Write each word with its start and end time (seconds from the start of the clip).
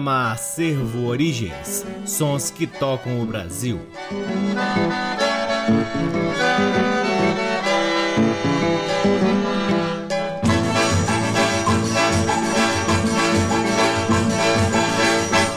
Programa 0.00 0.32
Acervo 0.32 1.04
Origens 1.04 1.84
Sons 2.06 2.50
que 2.50 2.66
tocam 2.66 3.20
o 3.20 3.26
Brasil. 3.26 3.78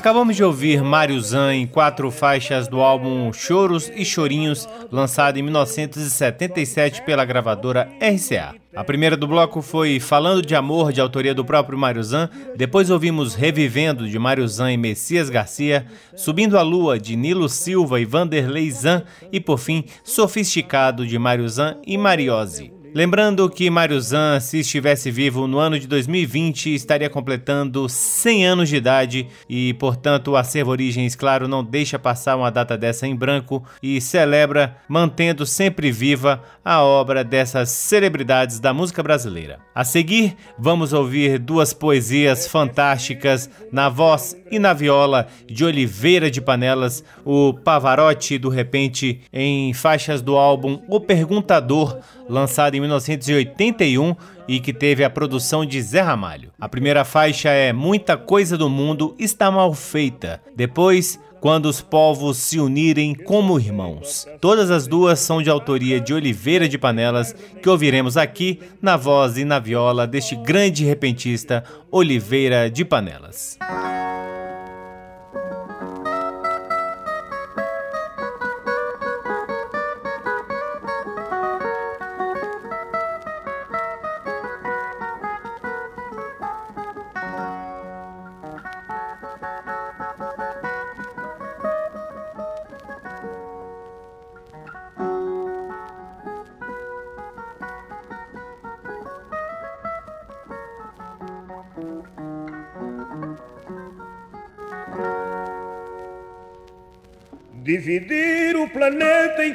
Acabamos 0.00 0.34
de 0.34 0.42
ouvir 0.42 0.82
Mário 0.82 1.20
Zan 1.20 1.54
em 1.54 1.66
quatro 1.66 2.10
faixas 2.10 2.66
do 2.66 2.80
álbum 2.80 3.30
Choros 3.34 3.92
e 3.94 4.02
Chorinhos, 4.02 4.66
lançado 4.90 5.36
em 5.38 5.42
1977 5.42 7.02
pela 7.02 7.22
gravadora 7.22 7.86
RCA. 8.00 8.54
A 8.74 8.82
primeira 8.82 9.14
do 9.14 9.28
bloco 9.28 9.60
foi 9.60 10.00
Falando 10.00 10.40
de 10.40 10.54
Amor, 10.54 10.90
de 10.90 11.02
autoria 11.02 11.34
do 11.34 11.44
próprio 11.44 11.76
Mário 11.76 12.02
Zan. 12.02 12.30
Depois 12.56 12.88
ouvimos 12.88 13.34
Revivendo, 13.34 14.08
de 14.08 14.18
Mário 14.18 14.48
Zan 14.48 14.72
e 14.72 14.78
Messias 14.78 15.28
Garcia. 15.28 15.84
Subindo 16.16 16.56
a 16.56 16.62
Lua, 16.62 16.98
de 16.98 17.14
Nilo 17.14 17.46
Silva 17.46 18.00
e 18.00 18.06
Vanderlei 18.06 18.70
Zan. 18.70 19.04
E 19.30 19.38
por 19.38 19.58
fim, 19.58 19.84
Sofisticado, 20.02 21.06
de 21.06 21.18
Mário 21.18 21.46
Zan 21.46 21.76
e 21.86 21.98
Mariose. 21.98 22.79
Lembrando 22.92 23.48
que 23.48 23.70
Mário 23.70 24.00
Zan, 24.00 24.40
se 24.40 24.58
estivesse 24.58 25.12
vivo 25.12 25.46
no 25.46 25.58
ano 25.58 25.78
de 25.78 25.86
2020, 25.86 26.74
estaria 26.74 27.08
completando 27.08 27.88
100 27.88 28.46
anos 28.46 28.68
de 28.68 28.76
idade 28.76 29.28
e, 29.48 29.74
portanto, 29.74 30.32
o 30.32 30.36
Acervo 30.36 30.72
Origens, 30.72 31.14
claro, 31.14 31.46
não 31.46 31.62
deixa 31.62 32.00
passar 32.00 32.36
uma 32.36 32.50
data 32.50 32.76
dessa 32.76 33.06
em 33.06 33.14
branco 33.14 33.64
e 33.80 34.00
celebra, 34.00 34.76
mantendo 34.88 35.46
sempre 35.46 35.92
viva 35.92 36.42
a 36.64 36.82
obra 36.82 37.22
dessas 37.22 37.70
celebridades 37.70 38.58
da 38.58 38.74
música 38.74 39.02
brasileira. 39.02 39.60
A 39.72 39.84
seguir, 39.84 40.36
vamos 40.58 40.92
ouvir 40.92 41.38
duas 41.38 41.72
poesias 41.72 42.48
fantásticas 42.48 43.48
na 43.70 43.88
voz 43.88 44.36
e 44.50 44.58
na 44.58 44.72
viola 44.72 45.26
de 45.46 45.64
Oliveira 45.64 46.30
de 46.30 46.40
Panelas, 46.40 47.04
o 47.24 47.54
Pavarotti 47.54 48.38
do 48.38 48.48
Repente, 48.48 49.20
em 49.32 49.72
faixas 49.72 50.20
do 50.20 50.36
álbum 50.36 50.80
O 50.88 51.00
Perguntador 51.00 51.98
lançado 52.30 52.76
em 52.76 52.80
1981 52.80 54.14
e 54.48 54.60
que 54.60 54.72
teve 54.72 55.04
a 55.04 55.10
produção 55.10 55.66
de 55.66 55.82
Zé 55.82 56.00
Ramalho. 56.00 56.50
A 56.60 56.68
primeira 56.68 57.04
faixa 57.04 57.50
é 57.50 57.72
Muita 57.72 58.16
Coisa 58.16 58.56
do 58.56 58.68
Mundo 58.68 59.14
Está 59.18 59.50
Mal 59.50 59.74
Feita. 59.74 60.40
Depois, 60.56 61.18
Quando 61.40 61.66
os 61.66 61.80
Povos 61.80 62.36
Se 62.36 62.60
Unirem 62.60 63.14
como 63.14 63.58
Irmãos. 63.58 64.28
Todas 64.40 64.70
as 64.70 64.86
duas 64.86 65.18
são 65.18 65.42
de 65.42 65.48
autoria 65.48 65.98
de 65.98 66.12
Oliveira 66.12 66.68
de 66.68 66.76
Panelas, 66.76 67.34
que 67.62 67.68
ouviremos 67.68 68.16
aqui 68.16 68.60
na 68.82 68.96
voz 68.96 69.38
e 69.38 69.44
na 69.44 69.58
viola 69.58 70.06
deste 70.06 70.36
grande 70.36 70.84
repentista 70.84 71.64
Oliveira 71.90 72.70
de 72.70 72.84
Panelas. 72.84 73.58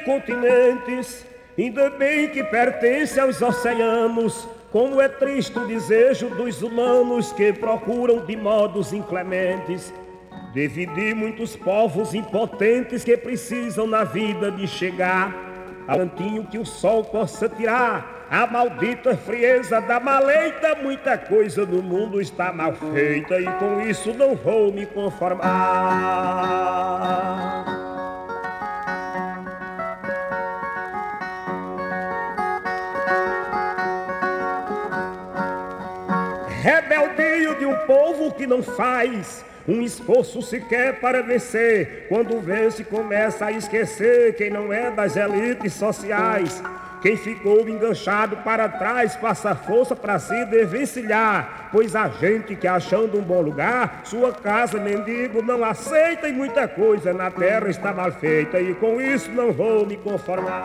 Continentes, 0.05 1.25
ainda 1.57 1.89
bem 1.89 2.29
que 2.29 2.43
pertence 2.43 3.19
aos 3.19 3.41
oceanos. 3.41 4.47
Como 4.71 5.01
é 5.01 5.09
triste 5.09 5.57
o 5.57 5.67
desejo 5.67 6.29
dos 6.29 6.61
humanos 6.61 7.33
que 7.33 7.51
procuram 7.51 8.25
de 8.25 8.35
modos 8.35 8.93
inclementes 8.93 9.91
dividir 10.55 11.13
muitos 11.13 11.53
povos 11.57 12.13
impotentes 12.13 13.03
que 13.03 13.17
precisam 13.17 13.85
na 13.85 14.05
vida 14.05 14.49
de 14.49 14.65
chegar 14.65 15.35
ao 15.85 15.97
cantinho 15.97 16.45
que 16.45 16.57
o 16.57 16.65
sol 16.65 17.03
possa 17.03 17.49
tirar 17.49 18.25
a 18.31 18.47
maldita 18.47 19.17
frieza 19.17 19.81
da 19.81 19.99
maleita, 19.99 20.75
muita 20.81 21.17
coisa 21.17 21.65
no 21.65 21.83
mundo 21.83 22.21
está 22.21 22.53
mal 22.53 22.73
feita 22.73 23.37
e 23.39 23.45
com 23.59 23.81
isso 23.81 24.13
não 24.13 24.33
vou 24.33 24.71
me 24.71 24.85
conformar. 24.85 25.43
Rebeldio 36.97 37.55
de 37.55 37.65
um 37.65 37.75
povo 37.85 38.31
que 38.31 38.47
não 38.47 38.63
faz 38.63 39.43
um 39.67 39.81
esforço 39.81 40.41
sequer 40.41 40.99
para 40.99 41.21
vencer. 41.21 42.05
Quando 42.07 42.39
vence, 42.39 42.83
começa 42.83 43.45
a 43.45 43.51
esquecer 43.51 44.35
quem 44.35 44.49
não 44.49 44.71
é 44.71 44.91
das 44.91 45.15
elites 45.15 45.73
sociais. 45.73 46.61
Quem 47.01 47.17
ficou 47.17 47.67
enganchado 47.69 48.37
para 48.37 48.67
trás 48.67 49.15
passa 49.15 49.53
força 49.53 49.95
para 49.95 50.17
se 50.17 50.45
desvencilhar, 50.45 51.69
pois 51.71 51.95
a 51.95 52.07
gente 52.09 52.55
que 52.55 52.67
achando 52.67 53.19
um 53.19 53.21
bom 53.21 53.41
lugar, 53.41 54.01
sua 54.05 54.33
casa 54.33 54.79
mendigo 54.79 55.39
não 55.43 55.63
aceita 55.63 56.27
e 56.27 56.33
muita 56.33 56.67
coisa 56.67 57.13
na 57.13 57.29
terra 57.29 57.69
está 57.69 57.93
mal 57.93 58.11
feita 58.11 58.59
e 58.59 58.73
com 58.73 58.99
isso 58.99 59.31
não 59.31 59.51
vou 59.51 59.85
me 59.85 59.97
conformar. 59.97 60.55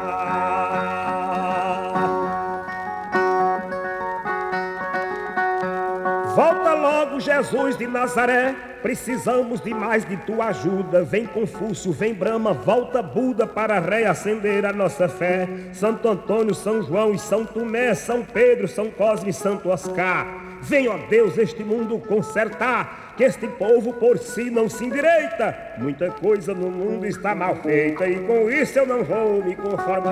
Jesus 7.20 7.76
de 7.76 7.87
Nazaré. 7.87 8.54
Precisamos 8.83 9.61
de 9.61 9.74
mais 9.74 10.04
de 10.04 10.16
tua 10.18 10.46
ajuda. 10.46 11.04
Vem 11.04 11.26
Confúcio, 11.26 11.92
vem 11.92 12.14
Brahma, 12.14 12.52
volta 12.52 13.02
Buda 13.02 13.46
para 13.46 13.78
reacender 13.78 14.64
a 14.64 14.72
nossa 14.72 15.09
fé. 15.09 15.46
Santo 15.72 16.09
Antônio, 16.09 16.54
São 16.54 16.83
João 16.83 17.12
e 17.12 17.18
São 17.18 17.44
Tomé, 17.44 17.94
São 17.94 18.24
Pedro, 18.24 18.66
São 18.66 18.90
Cosme 18.90 19.30
e 19.30 19.35
Santo 19.35 19.68
Oscar. 19.68 20.26
Vem, 20.62 20.88
ó 20.88 20.96
Deus, 21.09 21.38
este 21.38 21.64
mundo 21.64 21.98
consertar, 21.98 23.14
que 23.16 23.24
este 23.24 23.46
povo 23.48 23.94
por 23.94 24.18
si 24.18 24.50
não 24.50 24.68
se 24.68 24.85
endireita. 24.85 25.56
Muita 25.78 26.11
coisa 26.11 26.52
no 26.54 26.70
mundo 26.70 27.06
está 27.06 27.35
mal 27.35 27.56
feita 27.56 28.06
e 28.06 28.20
com 28.26 28.50
isso 28.50 28.78
eu 28.78 28.87
não 28.87 29.02
vou 29.02 29.42
me 29.42 29.56
conformar. 29.56 30.11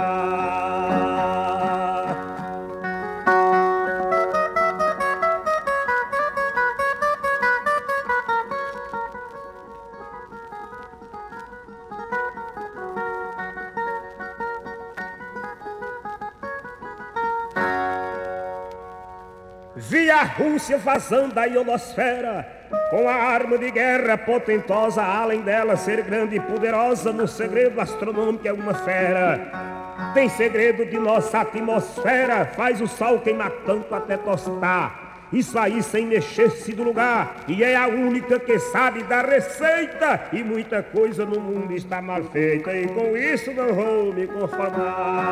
Vi 19.89 20.11
a 20.11 20.23
Rússia 20.23 20.77
vazando 20.77 21.41
a 21.41 21.45
ionosfera 21.47 22.47
com 22.91 23.09
a 23.09 23.15
arma 23.15 23.57
de 23.57 23.71
guerra 23.71 24.19
potentosa, 24.19 25.03
além 25.03 25.41
dela 25.41 25.77
ser 25.77 26.03
grande 26.03 26.37
e 26.37 26.41
poderosa, 26.41 27.11
no 27.13 27.27
segredo 27.27 27.81
astronômico 27.81 28.47
é 28.47 28.53
uma 28.53 28.75
fera. 28.75 30.13
Tem 30.13 30.29
segredo 30.29 30.85
de 30.85 30.99
nossa 30.99 31.41
atmosfera, 31.41 32.45
faz 32.45 32.83
o 32.83 32.87
sol 32.87 33.21
queimar 33.21 33.51
tanto 33.65 33.95
até 33.95 34.19
tostar. 34.19 35.09
Isso 35.33 35.59
aí 35.59 35.83
sem 35.83 36.07
mexer-se 36.07 36.73
do 36.73 36.83
lugar, 36.83 37.37
e 37.47 37.63
é 37.63 37.77
a 37.77 37.87
única 37.87 38.39
que 38.39 38.59
sabe 38.59 39.03
da 39.03 39.23
receita. 39.23 40.21
E 40.33 40.43
muita 40.43 40.83
coisa 40.83 41.25
no 41.27 41.41
mundo 41.41 41.73
está 41.73 42.03
mal 42.03 42.23
feita, 42.25 42.75
e 42.75 42.89
com 42.89 43.17
isso 43.17 43.53
não 43.53 43.73
vou 43.75 44.13
me 44.13 44.27
conformar. 44.27 45.29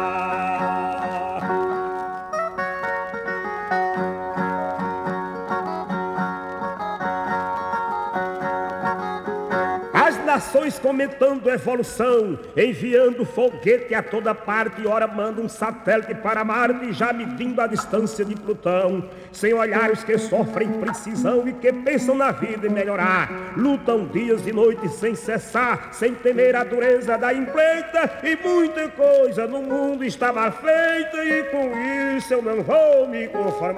Nações 10.57 10.79
comentando 10.79 11.51
evolução, 11.51 12.39
enviando 12.57 13.27
foguete 13.27 13.95
a 13.95 14.03
toda 14.03 14.35
parte, 14.35 14.87
ora 14.87 15.07
manda 15.07 15.43
um 15.43 15.49
satélite 15.49 16.15
para 16.15 16.43
Marte, 16.45 16.93
já 16.93 17.13
medindo 17.13 17.61
a 17.61 17.67
distância 17.67 18.25
de 18.25 18.35
Plutão, 18.35 19.05
sem 19.31 19.53
olhar 19.53 19.91
os 19.91 20.03
que 20.03 20.17
sofrem 20.17 20.73
precisão 20.81 21.47
e 21.47 21.53
que 21.53 21.71
pensam 21.73 22.15
na 22.15 22.33
vida 22.33 22.67
e 22.67 22.71
melhorar, 22.71 23.53
lutam 23.57 24.07
dias 24.07 24.47
e 24.47 24.53
noites 24.53 24.93
sem 24.93 25.15
cessar, 25.15 25.91
sem 25.93 26.15
temer 26.15 26.57
a 26.57 26.65
dureza 26.65 27.19
da 27.19 27.35
empreita, 27.35 28.19
e 28.23 28.35
muita 28.37 28.89
coisa 28.89 29.47
no 29.47 29.63
mundo 29.63 30.05
está 30.05 30.33
mal 30.33 30.53
feita, 30.53 31.23
e 31.23 31.45
com 31.51 31.71
isso 32.17 32.33
eu 32.33 32.41
não 32.41 32.63
vou 32.63 33.07
me 33.09 33.29
conformar. 33.29 33.77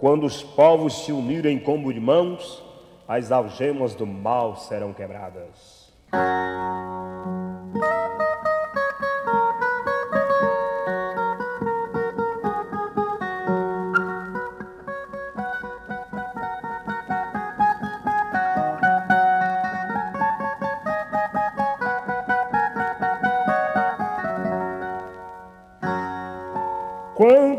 Quando 0.00 0.24
os 0.24 0.42
povos 0.42 1.04
se 1.04 1.12
unirem 1.12 1.58
como 1.58 1.92
irmãos, 1.92 2.62
as 3.06 3.30
algemas 3.30 3.94
do 3.94 4.06
mal 4.06 4.56
serão 4.56 4.94
quebradas. 4.94 5.92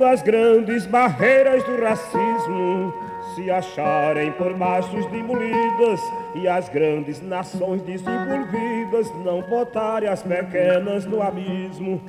Quando 0.02 0.14
as 0.14 0.24
grandes 0.24 0.88
barreiras 0.88 1.64
do 1.64 1.80
racismo 1.80 2.92
se 3.36 3.52
acharem 3.52 4.32
por 4.32 4.58
machos 4.58 5.06
demolidas 5.12 6.02
e 6.34 6.48
as 6.48 6.68
grandes 6.70 7.22
nações 7.22 7.84
desenvolvidas 7.84 9.14
não 9.24 9.44
botarem 9.44 10.10
as 10.10 10.24
pequenas 10.24 11.06
no 11.06 11.22
abismo. 11.22 12.02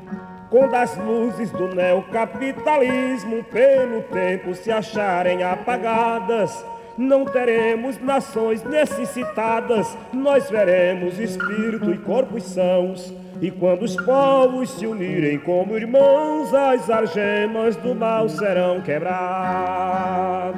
Quando 0.49 0.75
as 0.75 0.97
luzes 0.97 1.51
do 1.51 1.69
neocapitalismo 1.75 3.45
pelo 3.45 4.03
tempo 4.05 4.55
se 4.55 4.73
acharem 4.73 5.43
apagadas, 5.43 6.65
não 6.97 7.25
teremos 7.25 8.01
nações 8.01 8.63
necessitadas, 8.63 9.97
nós 10.13 10.51
veremos 10.51 11.19
espírito 11.19 11.91
e 11.93 11.99
corpos 11.99 12.45
sãos. 12.45 13.13
E 13.41 13.51
quando 13.51 13.83
os 13.83 13.97
povos 13.97 14.71
se 14.71 14.87
unirem 14.87 15.39
como 15.39 15.77
irmãos, 15.77 16.55
as 16.55 16.89
algemas 16.89 17.75
do 17.77 17.95
mal 17.95 18.29
serão 18.29 18.81
quebradas. 18.81 20.53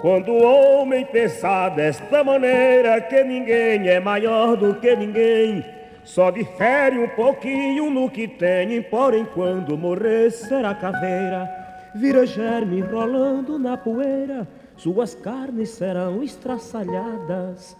Quando 0.00 0.30
o 0.30 0.42
homem 0.44 1.04
pensar 1.04 1.70
desta 1.70 2.22
maneira 2.22 3.00
que 3.00 3.24
ninguém 3.24 3.88
é 3.88 3.98
maior 3.98 4.56
do 4.56 4.74
que 4.76 4.94
ninguém, 4.94 5.64
só 6.04 6.30
difere 6.30 7.00
um 7.00 7.08
pouquinho 7.08 7.90
no 7.90 8.08
que 8.08 8.28
tem, 8.28 8.80
porém 8.82 9.26
quando 9.34 9.76
morrer 9.76 10.30
será 10.30 10.72
caveira, 10.72 11.50
vira 11.96 12.24
germe 12.24 12.80
rolando 12.80 13.58
na 13.58 13.76
poeira, 13.76 14.46
suas 14.76 15.16
carnes 15.16 15.70
serão 15.70 16.22
estraçalhadas. 16.22 17.76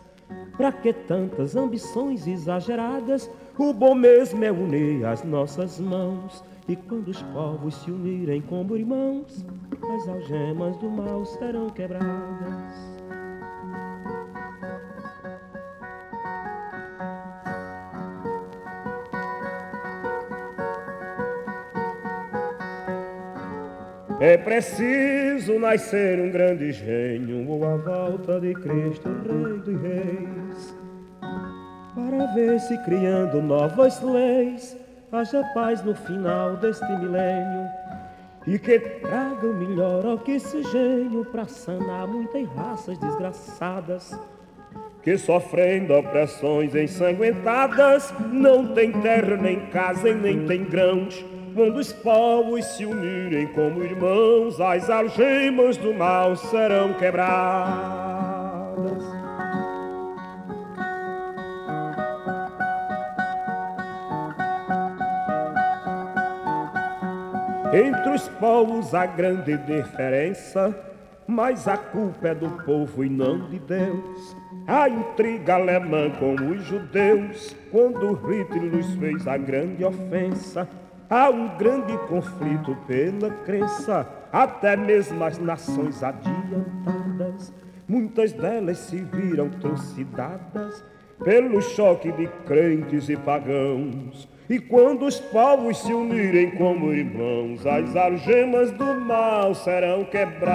Pra 0.57 0.73
que 0.73 0.93
tantas 0.93 1.55
ambições 1.55 2.27
exageradas? 2.27 3.31
O 3.57 3.73
bom 3.73 3.95
mesmo 3.95 4.45
é 4.45 4.51
unir 4.51 5.07
as 5.07 5.23
nossas 5.23 5.79
mãos 5.79 6.43
e 6.69 6.77
quando 6.77 7.09
os 7.09 7.23
povos 7.23 7.75
se 7.77 7.91
unirem 7.91 8.43
como 8.43 8.77
irmãos, 8.77 9.45
as 9.95 10.07
algemas 10.07 10.77
do 10.77 10.91
mal 10.91 11.25
serão 11.25 11.71
quebradas. 11.71 12.99
É 24.21 24.37
preciso 24.37 25.59
nascer 25.59 26.21
um 26.21 26.31
grande 26.31 26.73
gênio 26.73 27.49
ou 27.49 27.65
a 27.65 27.77
volta 27.77 28.41
de 28.41 28.53
Cristo, 28.53 29.09
Rei 29.09 29.59
dos 29.61 29.81
Reis, 29.81 30.77
para 31.95 32.27
ver 32.35 32.61
se 32.61 32.77
criando 32.85 33.41
novas 33.41 34.03
leis 34.03 34.77
haja 35.11 35.43
paz 35.55 35.83
no 35.83 35.95
final 35.95 36.57
deste 36.57 36.87
milênio 36.99 37.67
e 38.47 38.59
que 38.59 38.79
traga 38.79 39.47
o 39.47 39.55
melhor 39.55 40.05
oxigênio 40.07 41.25
para 41.25 41.47
sanar 41.47 42.07
muitas 42.07 42.47
raças 42.55 42.99
desgraçadas 42.99 44.19
que 45.03 45.17
sofrendo 45.17 45.95
opressões 45.95 46.75
ensanguentadas 46.75 48.13
não 48.31 48.75
tem 48.75 48.93
terra 48.93 49.37
nem 49.37 49.67
casa 49.67 50.11
e 50.11 50.15
nem 50.15 50.47
tem 50.47 50.65
grãos 50.65 51.25
quando 51.55 51.79
os 51.79 51.93
povos 51.93 52.65
se 52.65 52.85
unirem 52.85 53.47
como 53.49 53.83
irmãos 53.83 54.61
as 54.61 54.91
algemas 54.91 55.79
do 55.79 55.95
mal 55.95 56.37
serão 56.37 56.93
quebradas 56.95 57.99
Entre 67.73 68.11
os 68.15 68.27
povos 68.29 68.95
há 68.95 69.05
grande 69.05 69.55
diferença, 69.59 70.75
mas 71.27 71.69
a 71.69 71.77
culpa 71.77 72.29
é 72.29 72.35
do 72.35 72.49
povo 72.65 73.05
e 73.05 73.11
não 73.11 73.47
de 73.51 73.59
Deus. 73.59 74.37
A 74.67 74.89
intriga 74.89 75.57
alemã 75.57 76.11
com 76.19 76.35
os 76.35 76.65
judeus, 76.65 77.55
quando 77.71 78.15
Hitler 78.15 78.75
nos 78.75 78.95
fez 78.95 79.29
a 79.29 79.37
grande 79.37 79.85
ofensa. 79.85 80.67
Há 81.11 81.29
um 81.29 81.59
grande 81.59 81.97
conflito 82.09 82.75
pela 82.87 83.31
crença, 83.45 84.07
até 84.33 84.75
mesmo 84.75 85.23
as 85.23 85.39
nações 85.39 86.03
adiantadas, 86.03 87.53
muitas 87.87 88.33
delas 88.33 88.79
se 88.79 88.97
viram 88.97 89.51
trucidadas 89.51 90.85
pelo 91.23 91.61
choque 91.61 92.13
de 92.13 92.29
crentes 92.47 93.09
e 93.11 93.17
pagãos. 93.17 94.29
E 94.51 94.59
quando 94.59 95.05
os 95.05 95.21
povos 95.21 95.77
se 95.77 95.93
unirem 95.93 96.53
como 96.53 96.91
irmãos, 96.95 97.67
as 97.67 97.95
algemas 97.95 98.71
do 98.71 98.95
mal 98.95 99.55
serão 99.55 100.07
quebradas. 100.07 100.49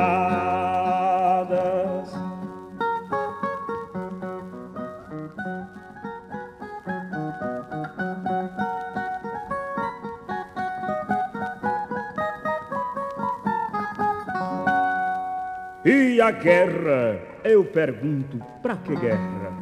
E 15.85 16.19
a 16.19 16.31
guerra? 16.31 17.21
Eu 17.43 17.63
pergunto, 17.63 18.43
para 18.63 18.75
que 18.77 18.95
guerra? 18.95 19.53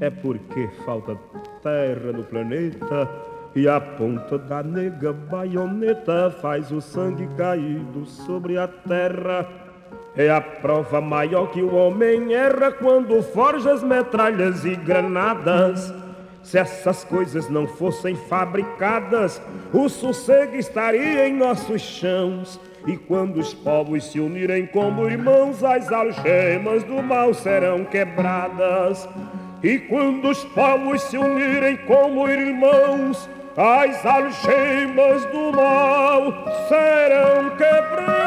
É 0.00 0.10
porque 0.10 0.66
falta 0.84 1.14
terra 1.62 2.10
no 2.12 2.24
planeta 2.24 3.19
e 3.54 3.68
a 3.68 3.80
ponta 3.80 4.38
da 4.38 4.62
nega 4.62 5.12
baioneta 5.12 6.30
faz 6.40 6.70
o 6.70 6.80
sangue 6.80 7.28
caído 7.36 8.06
sobre 8.06 8.56
a 8.56 8.68
terra. 8.68 9.46
É 10.16 10.30
a 10.30 10.40
prova 10.40 11.00
maior 11.00 11.50
que 11.50 11.62
o 11.62 11.74
homem 11.74 12.32
erra 12.32 12.70
quando 12.72 13.22
forja 13.22 13.72
as 13.72 13.82
metralhas 13.82 14.64
e 14.64 14.76
granadas. 14.76 15.92
Se 16.42 16.58
essas 16.58 17.04
coisas 17.04 17.48
não 17.48 17.66
fossem 17.66 18.14
fabricadas, 18.14 19.40
o 19.72 19.88
sossego 19.88 20.56
estaria 20.56 21.28
em 21.28 21.34
nossos 21.34 21.82
chãos. 21.82 22.58
E 22.86 22.96
quando 22.96 23.38
os 23.38 23.52
povos 23.52 24.10
se 24.10 24.18
unirem 24.18 24.66
como 24.66 25.08
irmãos, 25.08 25.62
as 25.62 25.90
algemas 25.92 26.82
do 26.84 27.02
mal 27.02 27.34
serão 27.34 27.84
quebradas. 27.84 29.08
E 29.62 29.78
quando 29.78 30.30
os 30.30 30.42
povos 30.44 31.02
se 31.02 31.18
unirem 31.18 31.76
como 31.86 32.26
irmãos, 32.28 33.28
as 33.56 34.06
algemas 34.06 35.24
do 35.26 35.52
mal 35.52 36.32
serão 36.68 37.50
quebradas. 37.56 38.20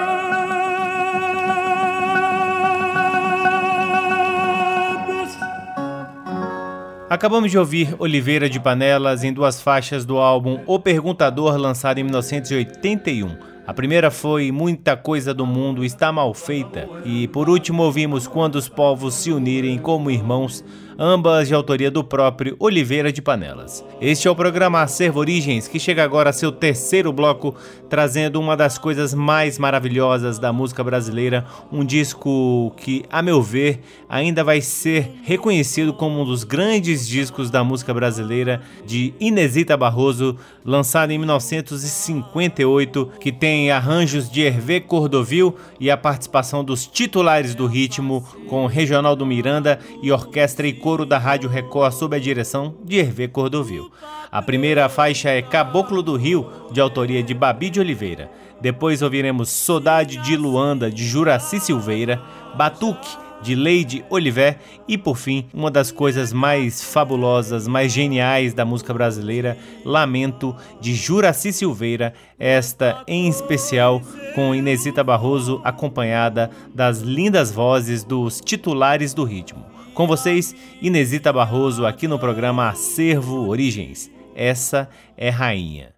Acabamos 7.10 7.52
de 7.52 7.58
ouvir 7.58 7.96
Oliveira 8.00 8.50
de 8.50 8.60
Panelas 8.60 9.24
em 9.24 9.32
duas 9.32 9.62
faixas 9.62 10.04
do 10.04 10.18
álbum 10.18 10.60
O 10.66 10.80
Perguntador, 10.80 11.56
lançado 11.58 12.00
em 12.00 12.04
1981. 12.04 13.54
A 13.66 13.74
primeira 13.74 14.12
foi 14.12 14.52
Muita 14.52 14.98
Coisa 14.98 15.34
do 15.34 15.46
Mundo 15.46 15.86
Está 15.86 16.12
Mal 16.12 16.34
Feita, 16.34 16.90
e 17.06 17.30
por 17.30 17.50
último 17.50 17.84
ouvimos 17.84 18.28
Quando 18.28 18.56
os 18.56 18.68
Povos 18.68 19.14
Se 19.14 19.32
Unirem 19.32 19.78
como 19.78 20.12
Irmãos, 20.12 20.66
ambas 20.98 21.48
de 21.48 21.54
autoria 21.54 21.90
do 21.90 22.04
próprio 22.04 22.56
Oliveira 22.60 23.12
de 23.12 23.22
Panelas. 23.22 23.84
Este 24.00 24.28
é 24.28 24.32
o 24.32 24.36
programa 24.36 24.82
Acervo 24.82 25.20
Origens, 25.20 25.68
que 25.68 25.80
chega 25.80 26.04
agora 26.04 26.30
a 26.30 26.34
seu 26.34 26.52
terceiro 26.52 27.12
bloco, 27.12 27.56
trazendo 27.90 28.40
uma 28.40 28.56
das 28.56 28.78
coisas 28.78 29.14
mais 29.14 29.58
maravilhosas 29.58 30.38
da 30.40 30.54
música 30.54 30.84
brasileira, 30.84 31.46
um 31.72 31.84
disco 31.84 32.74
que, 32.78 33.04
a 33.10 33.22
meu 33.22 33.42
ver, 33.42 33.80
ainda 34.08 34.44
vai 34.44 34.62
ser 34.62 35.12
reconhecido 35.24 35.94
como 35.94 36.22
um 36.22 36.26
dos 36.26 36.44
grandes 36.44 37.08
discos 37.08 37.50
da 37.50 37.64
música 37.64 37.94
brasileira 37.94 38.62
de 38.86 39.14
Inesita 39.20 39.76
Barroso, 39.76 40.38
lançado 40.64 41.12
em 41.12 41.18
1958, 41.18 43.12
que 43.20 43.32
tem 43.32 43.72
arranjos 43.72 44.30
de 44.30 44.42
Hervé 44.42 44.80
Cordovil 44.80 45.56
e 45.80 45.90
a 45.90 45.98
participação 45.98 46.64
dos 46.64 46.86
titulares 46.86 47.56
do 47.56 47.66
ritmo 47.66 48.24
com 48.48 48.66
Regional 48.66 49.16
Miranda 49.26 49.80
e 50.02 50.12
orquestra 50.12 50.68
e 50.68 50.74
coro 50.84 51.06
da 51.06 51.18
Rádio 51.18 51.50
Record 51.50 51.94
sob 51.94 52.14
a 52.14 52.20
direção 52.20 52.76
de 52.84 52.98
Hervé 52.98 53.26
Cordovil. 53.26 53.90
A 54.30 54.42
primeira 54.42 54.90
faixa 54.90 55.30
é 55.30 55.42
Caboclo 55.42 56.04
do 56.04 56.18
Rio, 56.18 56.46
de 56.74 56.82
autoria 56.82 57.24
de 57.24 57.34
Babi 57.34 57.70
de 57.70 57.80
Oliveira. 57.80 58.30
Depois 58.60 59.02
ouviremos 59.02 59.50
Saudade 59.50 60.18
de 60.18 60.36
Luanda, 60.36 60.92
de 60.92 61.06
Juraci 61.06 61.62
Silveira, 61.62 62.22
Batuque, 62.58 63.08
de 63.42 63.56
Lady 63.56 64.04
Oliver 64.10 64.60
e 64.86 64.98
por 64.98 65.16
fim, 65.16 65.46
uma 65.54 65.72
das 65.72 65.90
coisas 65.90 66.34
mais 66.34 66.84
fabulosas, 66.84 67.66
mais 67.66 67.94
geniais 67.94 68.54
da 68.54 68.66
música 68.66 68.94
brasileira, 68.94 69.58
Lamento 69.86 70.54
de 70.82 70.94
Juraci 70.94 71.54
Silveira, 71.54 72.14
esta 72.38 73.02
em 73.08 73.30
especial 73.30 74.02
com 74.36 74.54
Inesita 74.54 75.02
Barroso 75.02 75.62
acompanhada 75.64 76.52
das 76.76 77.00
lindas 77.00 77.54
vozes 77.54 78.04
dos 78.04 78.42
titulares 78.42 79.14
do 79.14 79.24
ritmo. 79.24 79.72
Com 79.94 80.08
vocês, 80.08 80.56
Inesita 80.82 81.32
Barroso 81.32 81.86
aqui 81.86 82.08
no 82.08 82.18
programa 82.18 82.68
Acervo 82.68 83.48
Origens. 83.48 84.10
Essa 84.36 84.90
é 85.16 85.30
Rainha. 85.30 85.93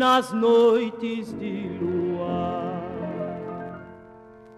Nas 0.00 0.32
noites 0.32 1.30
de 1.38 1.68
lua, 1.78 2.72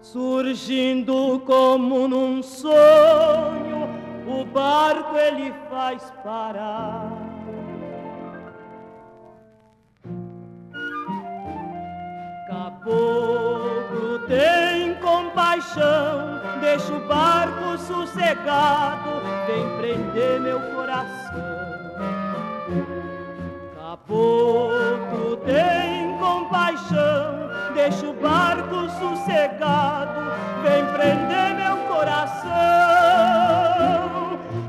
surgindo 0.01 1.41
como 1.45 2.07
num 2.07 2.41
sonho, 2.41 3.89
o 4.25 4.45
barco 4.45 5.17
ele 5.17 5.53
faz 5.69 6.09
parar. 6.23 7.11
Caboclo 12.47 14.19
tem 14.25 14.95
compaixão, 14.95 16.39
deixa 16.61 16.93
o 16.93 17.05
barco 17.05 17.77
sossegado, 17.79 19.09
vem 19.45 19.77
prender 19.77 20.39
meu 20.39 20.61
coração. 20.73 21.22
Caboclo 24.05 25.37
tem 25.37 26.17
compaixão, 26.17 27.49
deixa 27.73 28.05
o 28.05 28.13
barco 28.13 28.89
sossegado, 28.99 30.31
vem 30.61 30.85
prender 30.87 31.55
meu 31.55 31.77
coração, 31.87 32.49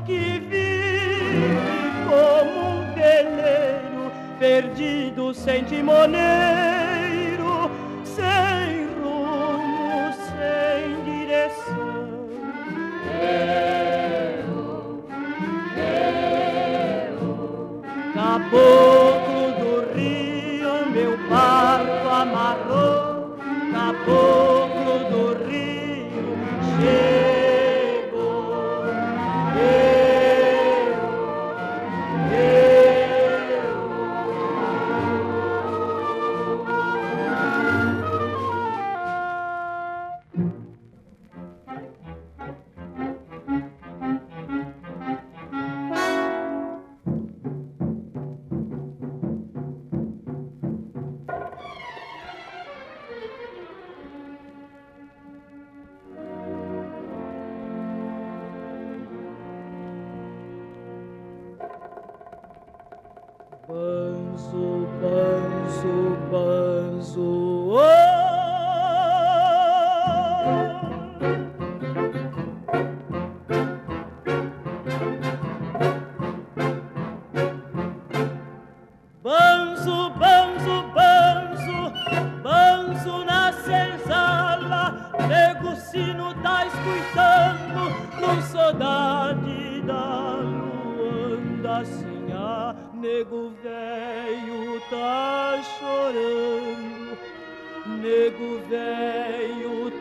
que 0.05 0.39
vive 0.39 1.91
como 2.07 2.59
um 2.69 2.93
veleiro, 2.93 4.11
perdido 4.39 5.33
sem 5.33 5.63
timoneiro, 5.65 6.44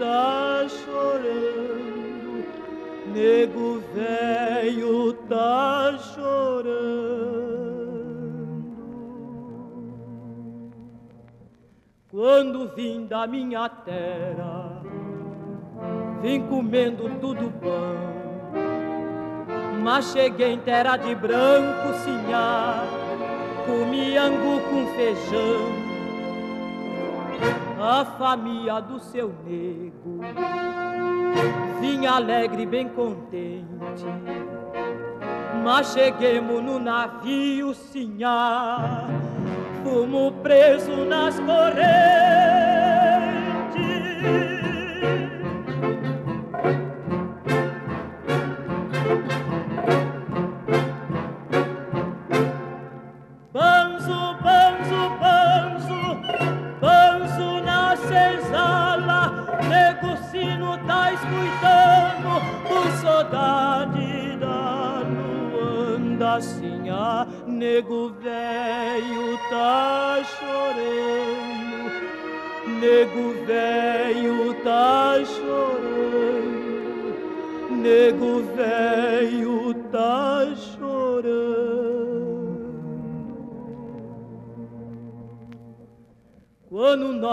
tá 0.05 0.67
chorando, 0.69 2.45
nego 3.07 3.81
velho 3.95 5.15
tá 5.29 5.97
chorando. 5.99 7.25
Quando 12.11 12.69
vim 12.77 13.07
da 13.07 13.27
minha 13.27 13.67
terra, 13.69 14.83
vim 16.21 16.43
comendo 16.49 17.09
tudo 17.19 17.51
pão. 17.61 18.15
Mas 19.83 20.13
cheguei 20.13 20.53
em 20.53 20.59
terra 20.61 20.97
de 20.99 21.15
branco, 21.15 21.95
sinhá, 22.05 22.85
comi 23.67 24.17
angu 24.17 24.61
com 24.69 24.87
feijão. 24.95 25.84
A 27.87 28.03
família 28.03 28.81
do 28.81 28.99
seu 28.99 29.29
nego 29.45 30.21
vinha 31.83 32.13
alegre, 32.13 32.65
bem 32.65 32.89
contente. 32.89 33.67
Mas 35.63 35.93
cheguemos 35.93 36.63
no 36.63 36.79
navio, 36.79 37.75
sinhá, 37.75 39.07
fumo 39.83 40.33
preso 40.43 41.05
nas 41.05 41.39
correntes. 41.41 42.64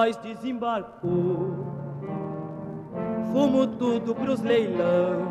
Nós 0.02 0.18
desembarcou, 0.18 1.64
fomos 3.32 3.68
tudo 3.78 4.16
pros 4.16 4.42
leilão, 4.42 5.28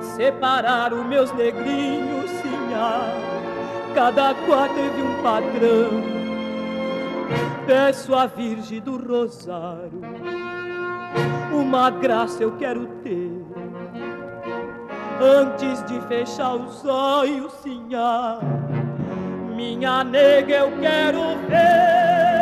separaram 0.00 1.02
meus 1.02 1.32
negrinhos, 1.32 2.30
sinhá, 2.30 3.12
cada 3.92 4.34
qual 4.34 4.68
teve 4.68 5.02
um 5.02 5.20
padrão. 5.20 5.90
Peço 7.66 8.14
à 8.14 8.26
Virgem 8.26 8.80
do 8.80 8.96
Rosário, 8.96 10.00
uma 11.52 11.90
graça 11.90 12.44
eu 12.44 12.52
quero 12.52 12.86
ter. 13.02 13.44
Antes 15.20 15.84
de 15.86 16.00
fechar 16.02 16.54
os 16.54 16.84
olhos, 16.86 17.52
sinhá, 17.64 18.38
minha 19.56 20.04
nega 20.04 20.54
eu 20.54 20.70
quero 20.78 21.20
ver. 21.48 22.37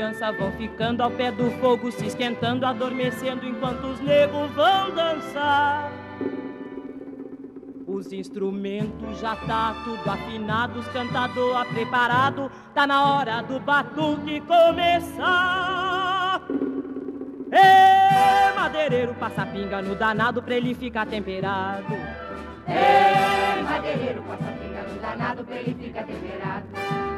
Crianças 0.00 0.36
vão 0.36 0.52
ficando 0.52 1.02
ao 1.02 1.10
pé 1.10 1.30
do 1.30 1.50
fogo, 1.60 1.90
se 1.92 2.06
esquentando, 2.06 2.66
adormecendo, 2.66 3.46
enquanto 3.46 3.84
os 3.84 4.00
negros 4.00 4.50
vão 4.52 4.90
dançar. 4.94 5.92
Os 7.86 8.12
instrumentos 8.12 9.18
já 9.20 9.36
tá 9.36 9.74
tudo 9.84 10.08
afinados, 10.08 10.86
cantador 10.88 11.66
preparado, 11.66 12.50
tá 12.74 12.86
na 12.86 13.14
hora 13.14 13.42
do 13.42 13.58
batuque 13.60 14.40
começar. 14.40 15.89
Madeireiro, 18.70 19.14
passa 19.14 19.44
pinga 19.46 19.82
no 19.82 19.96
danado 19.96 20.40
pra 20.40 20.54
ele 20.54 20.76
ficar 20.76 21.04
temperado. 21.04 21.92
Ê, 22.68 23.62
madeireiro, 23.62 24.22
passa 24.22 24.44
pinga 24.44 24.82
no 24.82 25.00
danado 25.00 25.44
pra 25.44 25.56
ele 25.56 25.74
ficar 25.74 26.04
temperado. 26.04 26.66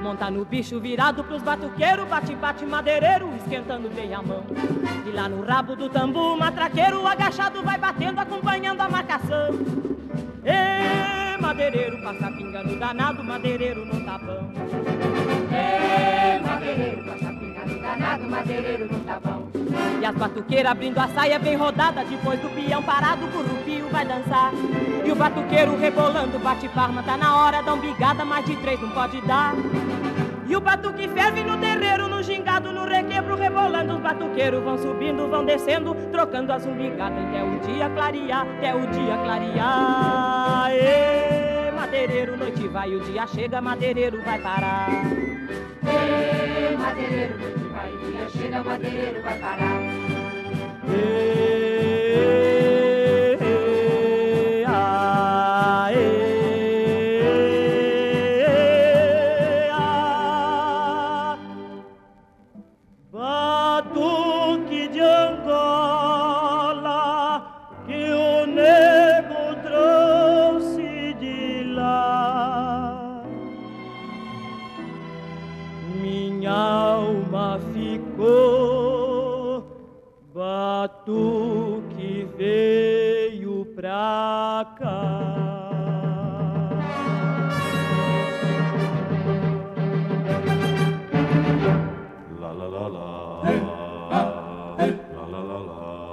Monta 0.02 0.30
no 0.30 0.46
bicho 0.46 0.80
virado 0.80 1.22
pros 1.22 1.42
batuqueiros, 1.42 2.08
bate-bate 2.08 2.64
madeireiro, 2.64 3.34
esquentando 3.36 3.90
bem 3.90 4.14
a 4.14 4.22
mão. 4.22 4.44
E 5.06 5.10
lá 5.10 5.28
no 5.28 5.44
rabo 5.44 5.76
do 5.76 5.90
tambu, 5.90 6.38
matraqueiro 6.38 7.06
agachado 7.06 7.62
vai 7.62 7.76
batendo, 7.76 8.18
acompanhando 8.18 8.80
a 8.80 8.88
marcação. 8.88 9.50
Ê, 10.46 11.36
madeireiro, 11.38 12.00
passa 12.02 12.30
pinga 12.30 12.62
no 12.62 12.78
danado, 12.78 13.22
madeireiro 13.22 13.84
não 13.84 14.02
tá 14.06 14.16
bom. 14.16 14.50
Ê, 15.52 16.40
madeireiro, 16.40 17.04
passa 17.04 17.30
pinga 17.34 17.66
no 17.66 17.78
danado, 17.78 18.30
madeireiro 18.30 18.88
não 18.90 19.00
tá 19.00 19.20
bom. 19.20 19.41
E 20.02 20.04
as 20.04 20.16
batuqueiras 20.16 20.72
abrindo 20.72 20.98
a 20.98 21.06
saia 21.06 21.38
bem 21.38 21.54
rodada, 21.54 22.04
depois 22.04 22.40
do 22.40 22.48
peão 22.48 22.82
parado, 22.82 23.24
o 23.24 23.28
curupio 23.28 23.88
vai 23.88 24.04
dançar. 24.04 24.50
E 25.04 25.12
o 25.12 25.14
batuqueiro 25.14 25.78
rebolando, 25.78 26.40
bate 26.40 26.68
palma, 26.70 27.04
tá 27.04 27.16
na 27.16 27.36
hora 27.36 27.62
da 27.62 27.72
umbigada, 27.72 28.24
mais 28.24 28.44
de 28.44 28.56
três 28.56 28.80
não 28.80 28.90
pode 28.90 29.20
dar. 29.20 29.54
E 30.48 30.56
o 30.56 30.60
batuque 30.60 31.06
ferve 31.06 31.44
no 31.44 31.56
terreiro, 31.56 32.08
no 32.08 32.20
gingado, 32.20 32.72
no 32.72 32.84
requebro, 32.84 33.36
rebolando. 33.36 33.94
Os 33.94 34.00
batuqueiros 34.00 34.64
vão 34.64 34.76
subindo, 34.76 35.28
vão 35.30 35.44
descendo, 35.44 35.94
trocando 36.10 36.52
as 36.52 36.66
umbigadas 36.66 37.24
até 37.24 37.44
o 37.44 37.60
dia 37.60 37.88
clarear, 37.88 38.44
até 38.58 38.74
o 38.74 38.80
dia 38.88 39.16
clarear. 39.18 40.68
Ê, 40.72 41.70
madeireiro, 41.70 42.36
noite 42.36 42.66
vai, 42.66 42.92
o 42.92 42.98
dia 43.02 43.24
chega, 43.28 43.60
madeireiro 43.60 44.20
vai 44.22 44.40
parar. 44.40 44.88
Ê, 45.86 46.76
madeireiro, 46.76 47.38
noite 47.38 47.68
vai, 47.72 47.92
o 47.92 47.98
dia 47.98 48.28
chega, 48.28 48.64
madeireiro 48.64 49.22
vai 49.22 49.38
parar. 49.38 49.91
Hey. 50.84 52.61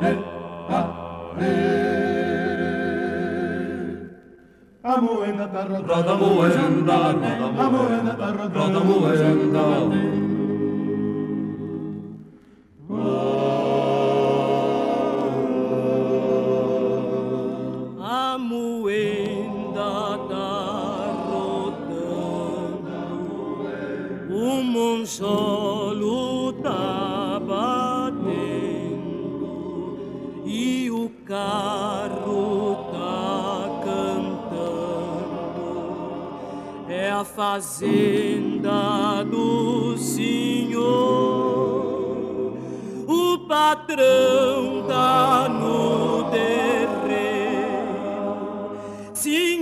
Ê, 0.01 0.17
roda 4.83 5.01
moenda, 5.01 5.45
roda 5.85 6.15
moenda, 7.69 8.25
roda 8.57 8.79
moenda. 8.79 10.18
fazenda 37.39 39.23
do 39.23 39.97
Senhor, 39.97 40.83
o 43.07 43.39
patrão 43.47 44.83
tá 44.85 45.47
no 45.47 46.25
terreno, 46.31 47.11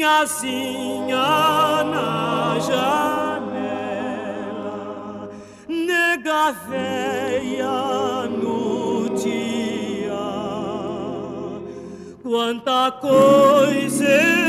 assim, 0.04 1.12
na 1.12 2.58
janela, 2.68 3.70
nega 5.70 6.54
véia 6.68 8.28
no 8.28 9.08
dia, 9.16 10.18
quanta 12.24 12.92
coisa. 12.94 14.47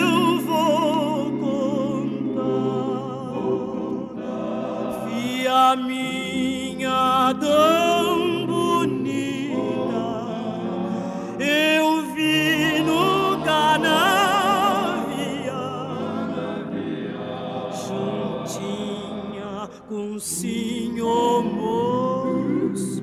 Juntinha 18.49 19.69
com 19.89 20.19
senhor 20.19 21.45
moço, 21.45 23.03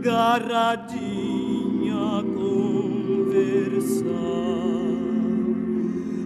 garradinha 0.00 1.04
conversar. 2.34 4.08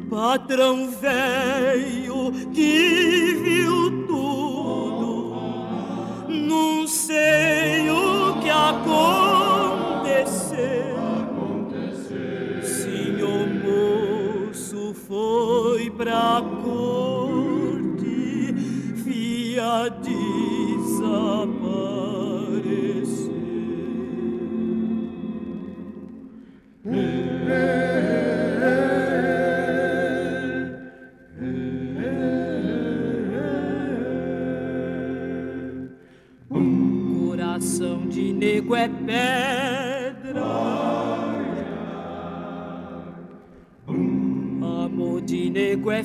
Patrão 0.08 0.88
velho 0.90 2.30
que 2.52 3.34
viu 3.42 4.06
tudo, 4.06 5.34
não 6.28 6.86
sei 6.86 7.90
o 7.90 8.38
que 8.40 8.50
aconteceu. 8.50 9.02
Senhor 12.62 13.48
moço 13.64 14.94
foi 15.08 15.90
pra 15.90 16.42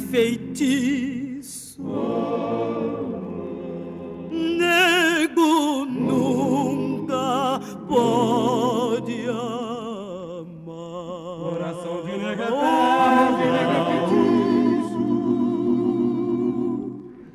feitiço. 0.09 1.81
Nego 4.31 5.85
nunca 5.85 7.59
pode 7.87 9.29
amar. 9.29 10.57
Coração 11.39 12.03
de 12.03 12.11
amor 12.11 12.27
de 13.37 13.45
nego 13.51 13.71
é 13.71 13.97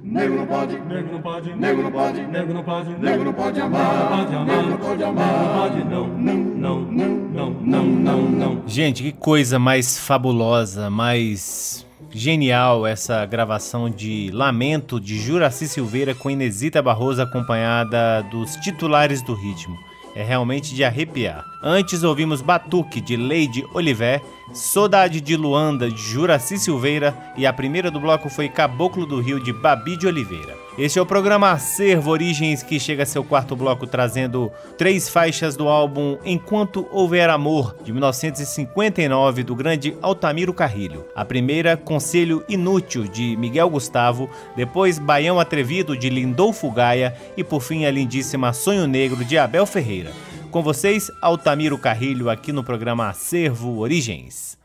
Nego 0.04 0.36
não 0.36 0.46
pode, 0.46 0.78
Nego 0.78 1.12
não 1.12 1.22
pode, 1.22 1.54
nego 1.56 1.82
não 1.82 1.90
pode, 1.90 2.22
nego 2.26 2.52
não 2.52 2.62
pode, 2.62 2.90
nego 2.98 3.24
não 3.24 3.32
pode 3.32 3.60
amar, 3.60 4.08
pode 4.08 4.34
amar, 4.34 4.56
nego 4.56 4.68
não 4.70 4.76
pode 4.78 5.02
amar. 5.02 5.26
não 5.26 5.54
pode 5.58 5.84
não, 5.84 6.06
não, 6.06 6.80
não, 6.80 6.80
não, 6.80 7.50
não, 7.50 7.84
não, 7.84 8.22
não. 8.22 8.62
Gente, 8.66 9.02
que 9.02 9.12
coisa 9.12 9.58
mais 9.58 9.98
fabulosa, 9.98 10.90
mais 10.90 11.86
genial 12.10 12.86
essa 12.86 13.24
gravação 13.26 13.88
de 13.88 14.30
Lamento 14.32 15.00
de 15.00 15.18
Juraci 15.18 15.68
Silveira 15.68 16.14
com 16.14 16.30
Inesita 16.30 16.82
Barroso 16.82 17.22
acompanhada 17.22 18.22
dos 18.30 18.56
titulares 18.56 19.22
do 19.22 19.34
ritmo. 19.34 19.76
É 20.14 20.22
realmente 20.22 20.74
de 20.74 20.84
arrepiar. 20.84 21.44
Antes 21.62 22.02
ouvimos 22.02 22.42
Batuque 22.42 23.00
de 23.00 23.16
Lady 23.16 23.64
Oliver, 23.72 24.20
Saudade 24.52 25.20
de 25.22 25.34
Luanda 25.34 25.90
de 25.90 25.96
Juraci 25.96 26.58
Silveira 26.58 27.16
e 27.38 27.46
a 27.46 27.52
primeira 27.52 27.90
do 27.90 27.98
bloco 27.98 28.28
foi 28.28 28.50
Caboclo 28.50 29.06
do 29.06 29.18
Rio 29.18 29.42
de 29.42 29.50
Babi 29.50 29.96
de 29.96 30.06
Oliveira. 30.06 30.54
Este 30.76 30.98
é 30.98 31.02
o 31.02 31.06
programa 31.06 31.50
Acervo 31.50 32.10
Origens 32.10 32.62
que 32.62 32.78
chega 32.78 33.02
a 33.02 33.06
seu 33.06 33.24
quarto 33.24 33.56
bloco 33.56 33.86
trazendo 33.86 34.52
três 34.76 35.08
faixas 35.08 35.56
do 35.56 35.68
álbum 35.68 36.18
Enquanto 36.22 36.86
Houver 36.90 37.30
Amor, 37.30 37.76
de 37.82 37.92
1959, 37.92 39.42
do 39.42 39.54
grande 39.54 39.96
Altamiro 40.02 40.52
Carrilho. 40.52 41.06
A 41.14 41.24
primeira, 41.24 41.76
Conselho 41.76 42.44
Inútil, 42.46 43.04
de 43.04 43.36
Miguel 43.36 43.70
Gustavo, 43.70 44.28
depois 44.54 44.98
Baião 44.98 45.40
Atrevido, 45.40 45.96
de 45.96 46.10
Lindolfo 46.10 46.70
Gaia 46.70 47.14
e 47.36 47.42
por 47.42 47.62
fim 47.62 47.86
a 47.86 47.90
lindíssima 47.90 48.52
Sonho 48.52 48.86
Negro, 48.86 49.24
de 49.24 49.38
Abel 49.38 49.64
Ferreira. 49.64 50.12
Com 50.52 50.62
vocês, 50.62 51.10
Altamiro 51.22 51.78
Carrilho, 51.78 52.28
aqui 52.28 52.52
no 52.52 52.62
programa 52.62 53.08
Acervo 53.08 53.78
Origens. 53.78 54.58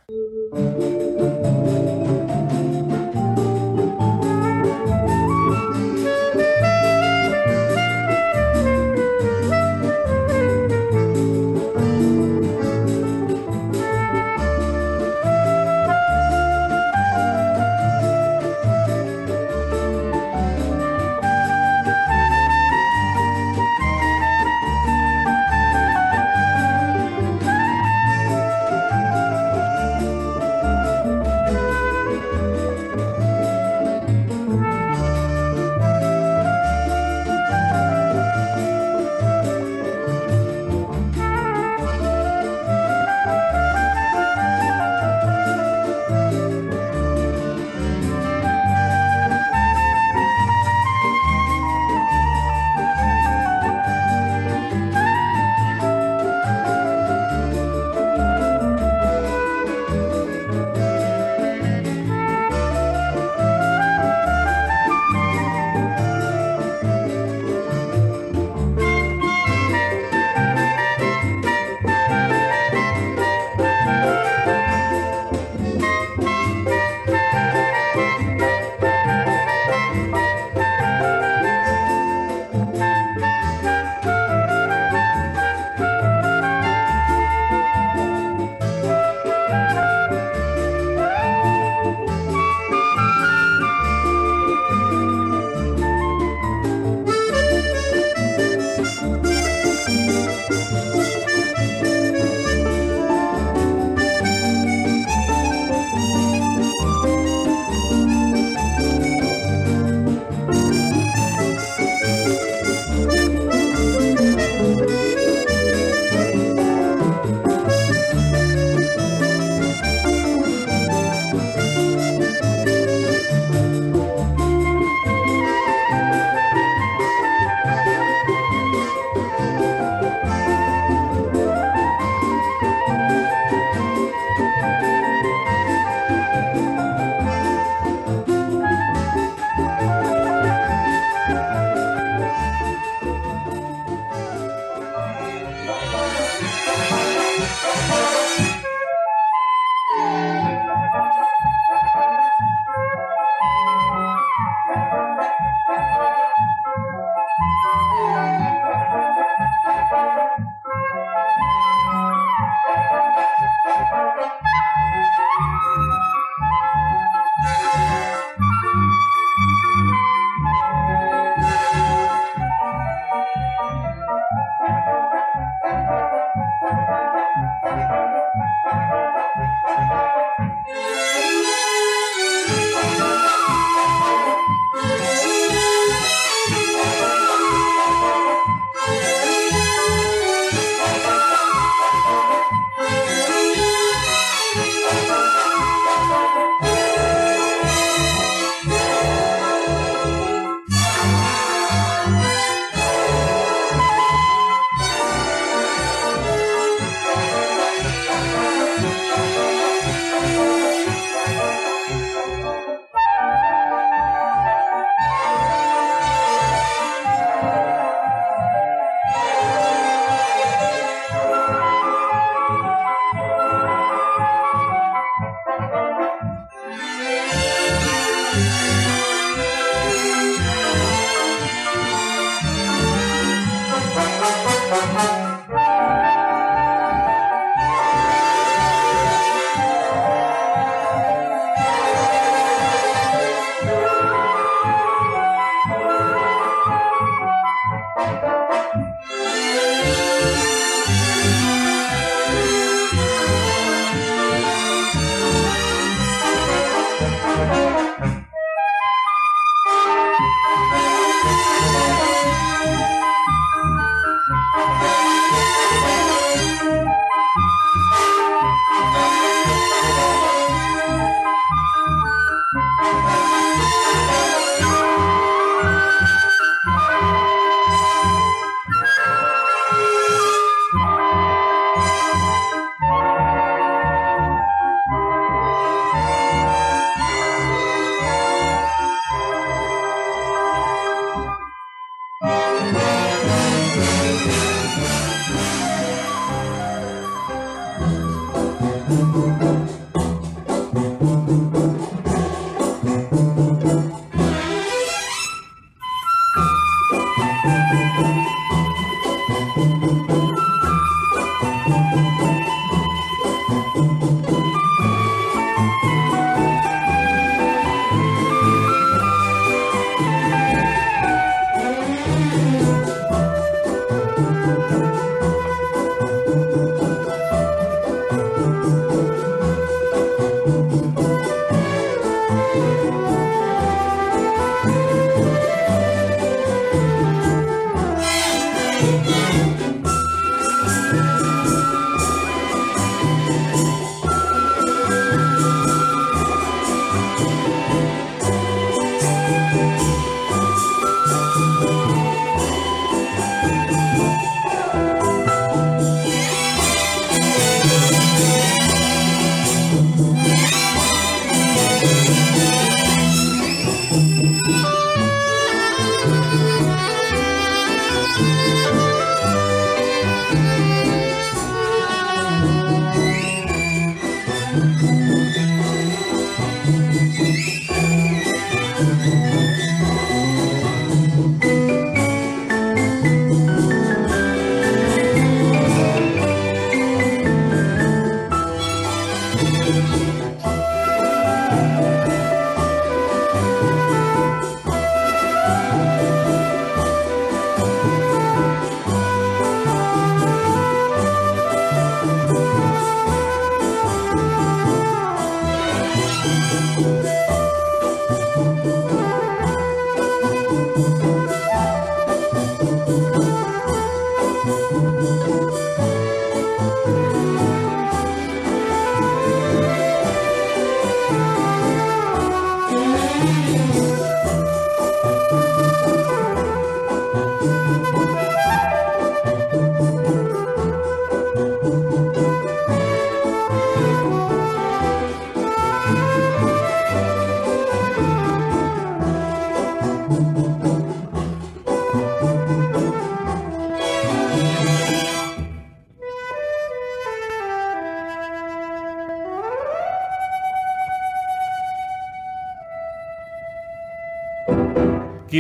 Música 406.48 407.17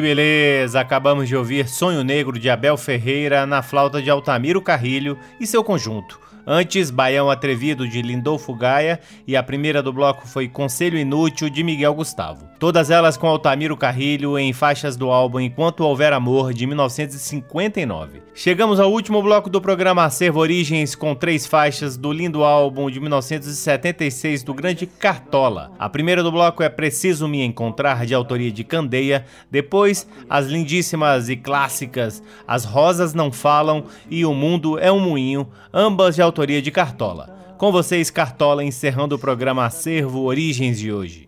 beleza! 0.07 0.79
Acabamos 0.79 1.27
de 1.27 1.35
ouvir 1.35 1.67
Sonho 1.67 2.01
Negro 2.01 2.39
de 2.39 2.49
Abel 2.49 2.77
Ferreira 2.77 3.45
na 3.45 3.61
flauta 3.61 4.01
de 4.01 4.09
Altamiro 4.09 4.61
Carrilho 4.61 5.19
e 5.37 5.45
seu 5.45 5.61
conjunto. 5.65 6.17
Antes, 6.49 6.89
Baião 6.89 7.29
Atrevido 7.29 7.85
de 7.85 8.01
Lindolfo 8.01 8.55
Gaia 8.55 9.01
e 9.27 9.35
a 9.35 9.43
primeira 9.43 9.83
do 9.83 9.91
bloco 9.91 10.25
foi 10.25 10.47
Conselho 10.47 10.97
Inútil 10.97 11.49
de 11.49 11.61
Miguel 11.61 11.93
Gustavo. 11.93 12.47
Todas 12.57 12.89
elas 12.89 13.17
com 13.17 13.27
Altamiro 13.27 13.75
Carrilho 13.75 14.39
em 14.39 14.53
faixas 14.53 14.95
do 14.95 15.11
álbum 15.11 15.41
Enquanto 15.41 15.81
Houver 15.81 16.13
Amor 16.13 16.53
de 16.53 16.65
1959. 16.65 18.21
Chegamos 18.33 18.79
ao 18.79 18.89
último 18.89 19.21
bloco 19.21 19.49
do 19.49 19.59
programa 19.59 20.05
Acervo 20.05 20.39
Origens 20.39 20.95
com 20.95 21.13
três 21.13 21.45
faixas 21.45 21.97
do 21.97 22.13
lindo 22.13 22.45
álbum 22.45 22.89
de 22.89 23.01
1976 23.01 24.41
do 24.41 24.53
grande 24.53 24.85
Cartola. 24.85 25.73
A 25.77 25.89
primeira 25.89 26.23
do 26.23 26.31
bloco 26.31 26.63
é 26.63 26.69
Preciso 26.69 27.27
Me 27.27 27.43
Encontrar 27.43 28.05
de 28.05 28.13
autoria 28.13 28.53
de 28.53 28.63
Candeia, 28.63 29.25
depois 29.51 30.07
as 30.29 30.45
lindíssimas 30.45 31.27
e 31.27 31.35
clássicas 31.35 32.23
As 32.47 32.63
Rosas 32.63 33.13
Não 33.13 33.33
Falam 33.33 33.83
e 34.09 34.25
O 34.25 34.33
Mundo 34.33 34.79
é 34.79 34.89
um 34.89 35.01
Moinho, 35.01 35.49
ambas 35.73 36.15
de 36.15 36.21
autoria 36.21 36.36
autoria 36.37 36.61
de 36.61 36.69
Cartola. 36.69 37.55
Com 37.57 37.71
vocês, 37.71 38.11
Cartola, 38.11 38.63
encerrando 38.63 39.15
o 39.15 39.19
programa 39.19 39.65
Acervo 39.65 40.21
Origens 40.21 40.77
de 40.77 40.91
hoje. 40.91 41.27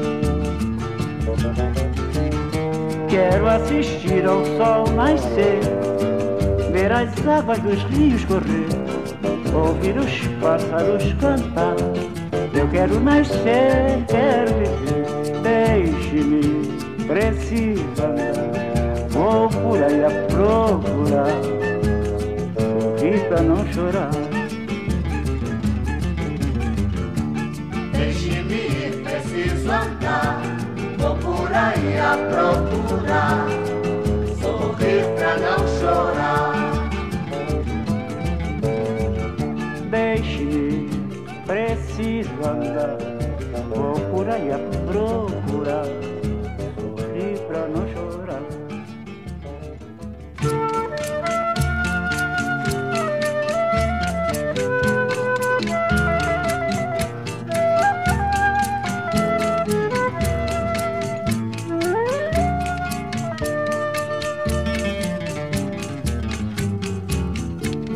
Quero 3.11 3.45
assistir 3.45 4.25
ao 4.25 4.45
sol 4.45 4.87
nascer, 4.95 5.59
ver 6.71 6.89
as 6.93 7.27
águas 7.27 7.59
dos 7.59 7.83
rios 7.83 8.23
correr, 8.23 8.69
ouvir 9.53 9.97
os 9.97 10.27
pássaros 10.39 11.03
cantar. 11.19 11.75
Eu 12.57 12.69
quero 12.69 13.01
nascer, 13.01 14.05
quero 14.07 14.53
viver, 14.53 15.41
deixe-me, 15.43 16.67
preciso 17.05 17.83
andar. 18.01 19.09
Vou 19.09 19.49
por 19.49 19.83
aí 19.83 20.05
a 20.05 20.09
procurar, 20.27 21.41
sorrir 22.57 23.27
pra 23.27 23.41
não 23.41 23.73
chorar. 23.73 24.30
Por 31.51 31.97
a 31.97 32.17
procurar, 32.29 33.45
sorrir 34.41 35.03
pra 35.17 35.37
não 35.37 35.67
chorar. 35.79 36.53
Deixe-me, 39.89 40.89
preciso 41.45 42.31
andar, 42.45 42.97
vou 43.69 43.99
por 44.11 44.29
aí 44.29 44.51
a 44.51 44.59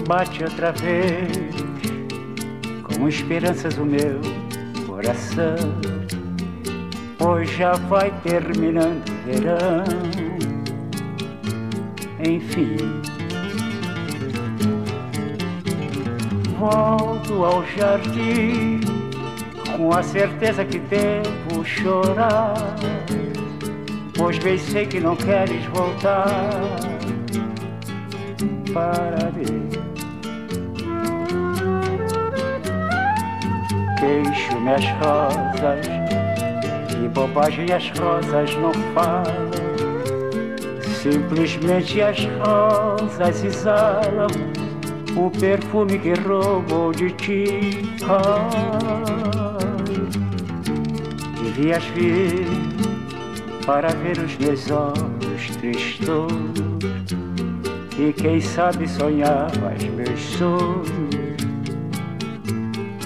bate 0.08 0.44
outra 0.44 0.72
vez, 0.72 1.56
com 2.84 3.08
esperanças 3.08 3.78
o 3.78 3.86
meu 3.86 4.22
coração, 4.86 5.56
pois 7.18 7.50
já 7.50 7.74
vai 7.74 8.12
terminando 8.22 9.04
o 9.10 9.26
verão. 9.26 9.84
Enfim, 12.20 12.78
volto 16.60 17.44
ao 17.44 17.66
jardim 17.76 18.80
com 19.76 19.92
a 19.92 20.04
certeza 20.04 20.64
que 20.64 20.80
devo 20.80 21.66
chorar, 21.66 22.54
pois 24.16 24.38
bem 24.40 24.58
sei 24.58 24.86
que 24.86 25.00
não 25.00 25.16
queres 25.16 25.66
voltar 25.66 26.26
para 28.72 29.30
ver 29.32 29.55
queixo-me 34.06 34.70
as 34.70 34.86
rosas 35.04 35.88
e 37.04 37.08
bobagem 37.08 37.72
as 37.72 37.90
rosas 38.00 38.56
não 38.58 38.72
falam. 38.94 39.50
Simplesmente 41.02 42.02
as 42.02 42.20
rosas 42.40 43.44
exalam 43.44 44.28
o 45.16 45.32
perfume 45.32 45.98
que 45.98 46.14
roubou 46.14 46.92
de 46.92 47.10
ti. 47.12 47.82
Devias 51.42 51.84
vir 51.96 52.46
para 53.66 53.88
ver 53.90 54.20
os 54.20 54.38
meus 54.38 54.70
olhos 54.70 55.56
tristos 55.60 56.32
e 57.98 58.14
quem 58.14 58.42
sabe 58.42 58.88
sonhavas 58.88 59.84
meus 59.96 60.20
sonhos 60.20 61.15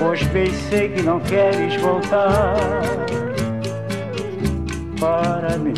Pois 0.00 0.22
bem 0.28 0.50
sei 0.50 0.88
que 0.88 1.02
não 1.02 1.20
queres 1.20 1.76
voltar 1.76 2.56
para 4.98 5.58
mim. 5.58 5.74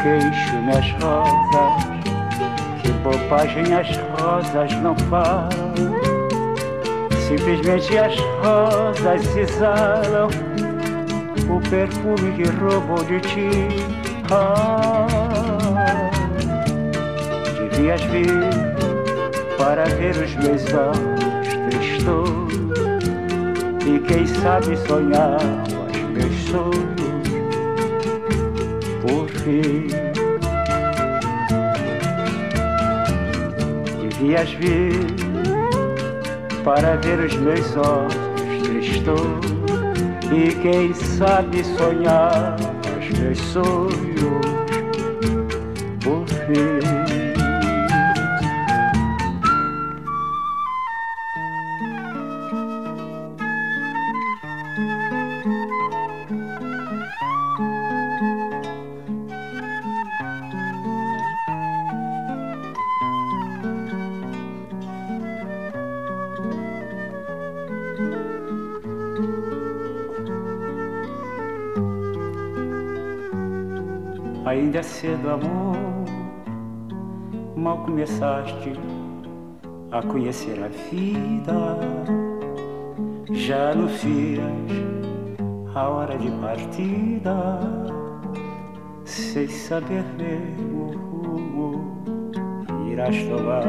Queixo-me 0.00 0.70
as 0.70 1.02
rosas, 1.02 1.84
que 2.80 2.92
bobagem 3.02 3.74
as 3.74 3.96
rosas 4.20 4.72
não 4.82 4.94
falam. 5.10 5.48
Simplesmente 7.26 7.98
as 7.98 8.16
rosas 8.40 9.36
exalam 9.36 10.28
o 11.50 11.60
perfume 11.68 12.32
que 12.36 12.48
roubou 12.60 13.02
de 13.04 13.20
ti. 13.20 13.50
Ah, 14.30 15.08
devias 17.58 18.00
vir 18.02 18.67
para 19.68 19.84
ver 19.84 20.16
os 20.16 20.34
meus 20.36 20.64
olhos 20.72 21.28
tristos 21.68 22.54
e 23.86 23.98
quem 23.98 24.26
sabe 24.26 24.74
sonhar 24.78 25.36
os 25.90 26.00
meus 26.14 26.34
sonhos 26.44 26.88
por 29.02 29.28
fim. 29.28 29.88
Devias 34.00 34.50
vir 34.52 35.04
para 36.64 36.96
ver 36.96 37.20
os 37.20 37.36
meus 37.36 37.76
olhos 37.76 38.14
tristos 38.62 39.20
e 40.32 40.54
quem 40.62 40.94
sabe 40.94 41.62
sonhar 41.62 42.56
os 42.98 43.18
meus 43.18 43.38
sonhos 43.38 44.47
Ainda 74.78 74.88
cedo, 74.90 75.30
amor, 75.30 75.76
mal 77.56 77.78
começaste 77.78 78.74
a 79.90 80.00
conhecer 80.02 80.56
a 80.62 80.68
vida. 80.68 81.80
Já 83.32 83.72
anuncias 83.72 84.40
a 85.74 85.88
hora 85.88 86.16
de 86.16 86.30
partida, 86.30 87.58
sem 89.04 89.48
saber 89.48 90.04
mesmo 90.16 90.92
o 91.10 91.26
rumo 91.26 92.02
irás 92.88 93.16
tomar. 93.24 93.64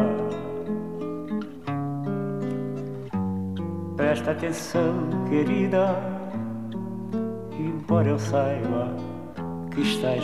Presta 3.95 4.30
atenção, 4.30 4.93
querida, 5.28 5.88
embora 7.57 8.10
eu 8.10 8.20
saiba 8.20 8.95
que 9.72 9.82
estás 9.82 10.24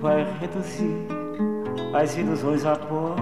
vai 0.00 0.26
reduzir 0.40 1.06
as 1.92 2.16
ilusões 2.16 2.64
a 2.64 2.76
pó. 2.76 3.14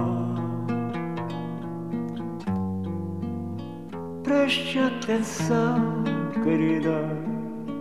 Preste 4.22 4.79
atenção, 4.79 6.05
querida, 6.45 7.03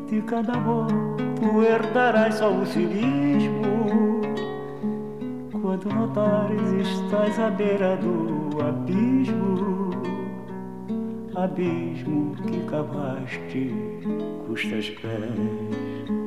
de 0.07 0.21
cada 0.23 0.53
amor 0.53 0.87
tu 1.35 1.61
herdarás 1.61 2.35
só 2.35 2.51
o 2.51 2.65
cinismo. 2.65 4.21
Quando 5.61 5.89
notares 5.89 6.71
estás 6.89 7.37
à 7.39 7.49
beira 7.49 7.97
do 7.97 8.61
abismo, 8.61 9.91
abismo 11.35 12.35
que 12.47 12.59
cavaste 12.65 13.73
custas 14.47 14.89
pés. 14.89 16.26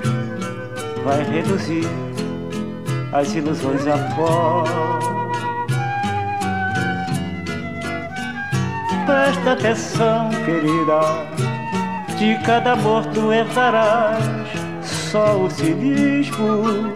vai 1.03 1.23
reduzir 1.23 1.87
as 3.11 3.33
ilusões 3.33 3.85
a 3.87 3.97
pó. 4.15 4.63
Presta 9.05 9.53
atenção, 9.53 10.29
querida, 10.45 11.01
de 12.17 12.37
cada 12.45 12.73
amor 12.73 13.05
tu 13.07 13.31
herdarás 13.31 14.23
só 14.83 15.37
o 15.37 15.49
cinismo. 15.49 16.95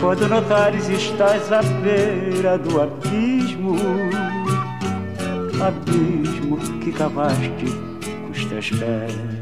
Quando 0.00 0.28
notares 0.28 0.88
estás 0.88 1.52
à 1.52 1.60
beira 1.62 2.56
do 2.56 2.80
abismo, 2.80 3.76
abismo 5.60 6.56
que 6.80 6.92
cavaste 6.92 7.66
com 8.24 8.30
os 8.30 8.44
teus 8.44 8.70
pés. 8.70 9.37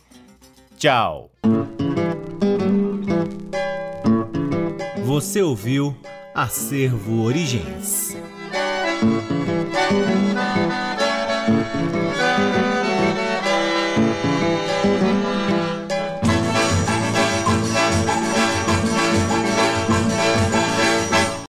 Tchau. 0.77 1.29
Você 5.03 5.41
ouviu 5.41 5.93
Acervo 6.33 7.23
Origens. 7.23 8.15